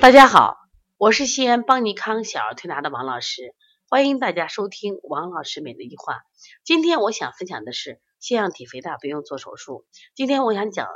[0.00, 0.56] 大家好，
[0.96, 3.52] 我是西安邦尼康小儿推拿的王老师，
[3.88, 6.22] 欢迎大家收听王老师每日一话。
[6.62, 9.86] 今天我想分享的是腺样体肥大不用做手术。
[10.14, 10.88] 今天我想讲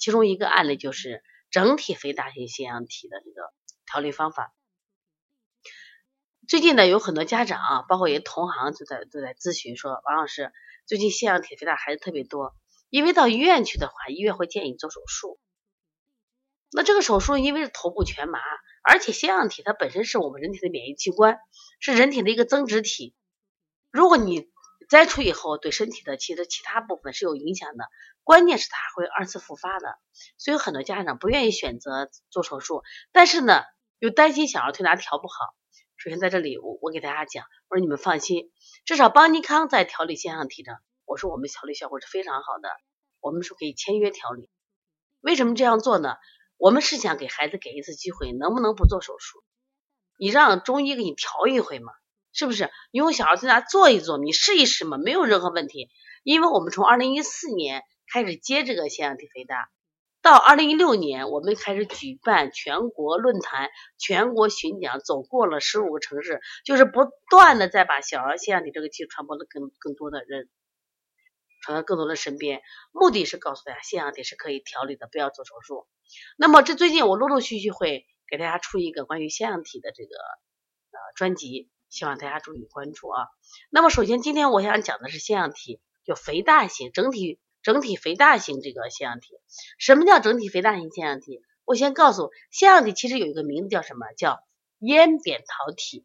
[0.00, 3.52] 其中一个案例，就是整体肥大性腺样体的这个
[3.86, 4.52] 调理方法。
[6.48, 10.52] 最近呢，有很多家长，包括一些同行就在都在咨询说，王老师
[10.86, 12.56] 最近腺样体肥大孩子特别多，
[12.90, 15.38] 因为到医院去的话，医院会建议做手术。
[16.70, 18.40] 那这个手术因为是头部全麻，
[18.82, 21.38] 而且腺样体它本身是我们人体的免疫器官，
[21.80, 23.14] 是人体的一个增殖体。
[23.90, 24.50] 如果你
[24.88, 27.84] 摘除以后，对身体的其实其他部分是有影响的，
[28.22, 29.96] 关键是它会二次复发的。
[30.36, 33.62] 所以很多家长不愿意选择做手术，但是呢
[33.98, 35.34] 又担心小儿推拿调不好。
[35.96, 38.52] 首先在这里我我给大家讲，我说你们放心，
[38.84, 42.68] 至少邦尼康在调理腺样体的，我说我们调理效果是非常好的，
[43.20, 44.50] 我们是可以签约调理。
[45.20, 46.16] 为什么这样做呢？
[46.56, 49.42] 我们是想给孩子给一次机会，能不能不做手术？
[50.18, 51.92] 你让中医给你调一回嘛？
[52.32, 52.70] 是不是？
[52.90, 55.88] 你用小儿推拿做一做，你试一试嘛，没有任何问题。
[56.22, 59.68] 因为我们从二零一四年开始接这个腺样体肥大，
[60.22, 70.48] 到二零一六年我们开始举办全国论坛、全国巡讲，走过了十五个城市，就是不断的在把小儿腺样体这个技术传播的更更多的人。
[71.64, 72.60] 传到更多的身边，
[72.92, 75.88] 目的是告诉大家腺样体是可以调理的，不要做手术。
[76.36, 83.28] 那么这最近我陆陆续续会给大家出一个关于腺样体的这个呃专辑，希望大家注意关注啊。
[83.70, 89.28] 那么首先今天我想讲的是腺样体，就肥大型整体整体肥大型这个腺样体。
[89.78, 91.40] 什么叫整体肥大型腺样体？
[91.64, 94.04] 我先告诉腺样体其实有一个名字叫什么？
[94.18, 94.44] 叫
[94.80, 96.04] 咽扁桃体。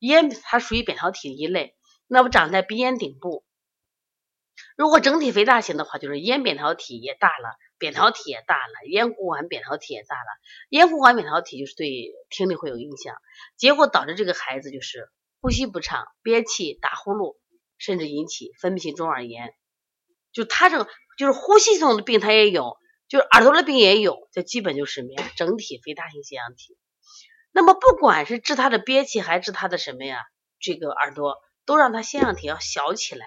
[0.00, 1.76] 咽它属于扁桃体一类，
[2.08, 3.44] 那么长在鼻咽顶部。
[4.76, 10.26] 如果整体肥大型的话，就是咽扁桃体也大了，扁桃体也大了，咽喉管扁桃体也大了。
[10.70, 13.14] 咽喉管扁桃体就是对听力会有影响，
[13.56, 15.08] 结果导致这个孩子就是
[15.40, 17.36] 呼吸不畅、憋气、打呼噜，
[17.78, 19.54] 甚至引起分泌性中耳炎。
[20.32, 20.88] 就他这个
[21.18, 22.78] 就是呼吸系统的病他也有，
[23.08, 25.30] 就是耳朵的病也有，这基本就是什么呀？
[25.36, 26.78] 整体肥大型腺样体。
[27.50, 30.18] 那么不管是治他的憋气，还是治他的什么呀？
[30.58, 33.26] 这个耳朵都让他腺样体要小起来，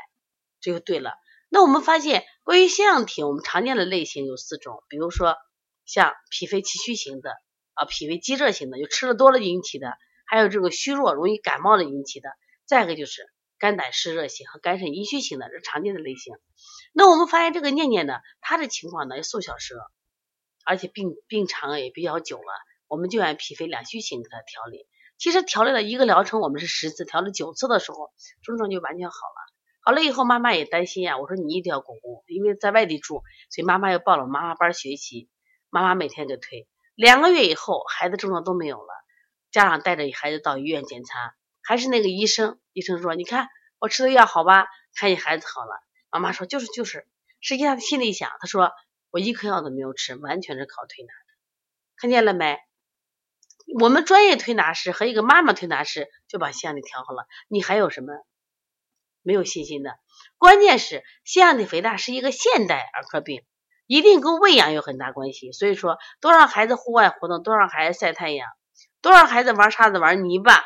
[0.62, 1.14] 这就对了。
[1.56, 5.38] 那我们发现，关于腺样体，我们常见的类型有四种，比如说
[5.86, 7.32] 像脾肺气虚型的
[7.76, 9.94] 啊，脾胃积热型的，就吃的多了引起的，
[10.26, 12.28] 还有这个虚弱、容易感冒的引起的，
[12.66, 16.36] 再一个就是肝胆湿热型和肝肾阴虚型的，这常见的类型。
[16.92, 19.76] 那我们发现这个念念呢，他的情况呢瘦小舌，
[20.66, 22.52] 而且病病长也比较久了，
[22.90, 24.86] 我们就按脾肺两虚型给他调理。
[25.18, 28.12] 其实调理了一个疗程，我们是十次，调了九次的时候，
[28.44, 29.55] 症状就完全好了。
[29.86, 31.20] 好了以后，妈妈也担心呀。
[31.20, 35.30] 我说你一定要巩固，因为在外地住，所以妈妈又报了妈妈班学习。
[35.70, 38.88] 妈妈每天给推，两个月以后，孩子症状都没有了。
[39.52, 42.60] 家长带着孩子到医院检查，还是那个医生。
[42.74, 43.48] 医生说：“你看
[43.78, 44.66] 我吃的药好吧？
[44.96, 45.80] 看你孩子好了。”
[46.10, 47.06] 妈妈说：“就是就是。”
[47.40, 48.72] 实际上心里想，他说
[49.12, 51.36] ：“我一颗药都没有吃，完全是靠推拿的。”
[51.96, 52.58] 看见了没？
[53.80, 58.14] 我们专业推拿师和一个妈妈推拿师就把腺样体调好了，你还有什么？
[59.26, 59.98] 没有信心的，
[60.38, 63.44] 关键是腺样体肥大是一个现代儿科病，
[63.88, 65.52] 一定跟喂养有很大关系。
[65.52, 68.48] 所以说，多让孩子户外活动，多让孩子晒太阳，
[69.02, 70.64] 多让孩子玩沙子、玩泥巴，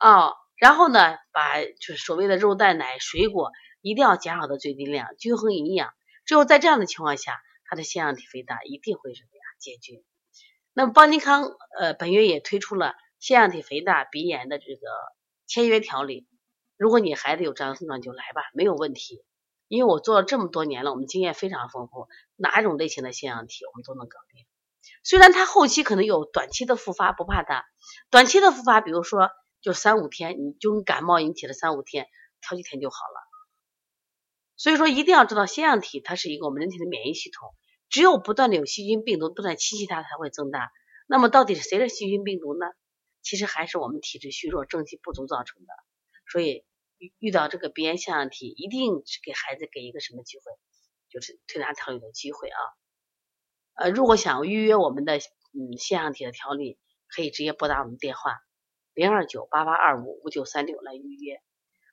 [0.00, 5.92] 哦，然后呢，把就是所谓的肉、蛋、奶、水果一定要减少到最低量，均衡营养。
[6.26, 10.02] 只有在这样的情况下，他的腺样体肥大一定会什么呀解决。
[10.72, 11.44] 那么邦尼康
[11.78, 14.80] 呃本月也推出了腺样体肥大鼻炎的这个
[15.46, 16.26] 签约调理。
[16.80, 19.22] 如果你孩子有这样的症状，就来吧，没有问题。
[19.68, 24.46] 因为我做了这么多年了，我们经验非常丰富，哪一种类型的腺样体我们都能搞定。
[25.04, 27.66] 虽然他后期可能有短期的复发，不怕他。
[28.08, 29.28] 短期的复发，比如说
[29.60, 32.06] 就三五天，你就跟感冒引起的三五天，
[32.40, 33.20] 调几天就好了。
[34.56, 37.54] 所以说一定要知道腺样体它是一个我们人体的免疫系统，
[37.90, 40.72] 只有不断的有细菌病毒不断侵袭它才会增大。
[41.06, 42.64] 那么到底是谁的细菌病毒呢？
[43.20, 45.68] 其实还是我们体质虚弱、正气不足造成的。
[46.32, 46.64] 所以。
[47.18, 50.44] 遇到这个鼻炎腺样体，一定是给孩子给一个什么机会，
[51.08, 52.60] 就是推拿调理的机会啊。
[53.74, 58.40] 呃，如果想预约我们的嗯腺样体的调理，可以直接拨打我们电话
[58.94, 61.40] 零二九八八二五五九三六来预约。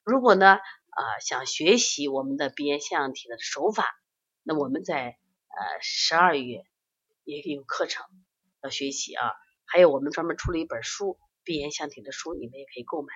[0.04, 3.86] 如果呢啊想学习我们的鼻炎腺样体的手法，
[4.44, 5.18] 那我们在
[5.48, 6.63] 呃十二月
[7.24, 8.06] 也有课程
[8.62, 9.31] 要学习啊，
[9.65, 13.07] 还有我们专门出了一本书鼻炎腺体的书，你们也可以购买。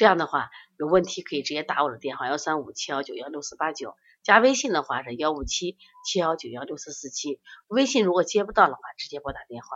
[0.00, 0.48] 这样的话，
[0.78, 4.38] 有问题可以直接打我的电话幺三五七幺九幺六四八九，加。
[4.38, 5.76] 微信的话是幺五七
[6.06, 9.68] 七幺九幺六四四七，微信如果接不到的话，直接拨打电话。